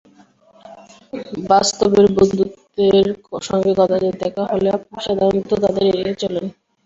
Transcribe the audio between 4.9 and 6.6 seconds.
সাধারণত তাঁদের এড়িয়ে চলেন।